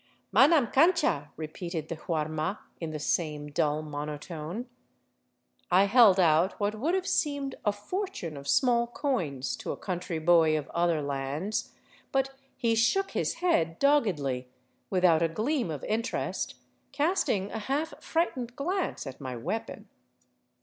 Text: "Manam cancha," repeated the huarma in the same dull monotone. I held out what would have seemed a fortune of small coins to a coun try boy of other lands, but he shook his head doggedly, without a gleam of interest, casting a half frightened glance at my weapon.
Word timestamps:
"Manam 0.35 0.73
cancha," 0.73 1.29
repeated 1.37 1.87
the 1.87 1.95
huarma 1.95 2.57
in 2.79 2.89
the 2.89 2.97
same 2.97 3.51
dull 3.51 3.83
monotone. 3.83 4.65
I 5.69 5.83
held 5.83 6.19
out 6.19 6.59
what 6.59 6.73
would 6.73 6.95
have 6.95 7.05
seemed 7.05 7.53
a 7.63 7.71
fortune 7.71 8.35
of 8.35 8.47
small 8.47 8.87
coins 8.87 9.55
to 9.57 9.71
a 9.71 9.77
coun 9.77 9.99
try 9.99 10.17
boy 10.17 10.57
of 10.57 10.67
other 10.69 11.03
lands, 11.03 11.73
but 12.11 12.31
he 12.57 12.73
shook 12.73 13.11
his 13.11 13.35
head 13.45 13.77
doggedly, 13.77 14.47
without 14.89 15.21
a 15.21 15.27
gleam 15.29 15.69
of 15.69 15.83
interest, 15.83 16.55
casting 16.91 17.51
a 17.51 17.59
half 17.59 17.93
frightened 18.03 18.55
glance 18.55 19.05
at 19.05 19.21
my 19.21 19.35
weapon. 19.35 19.87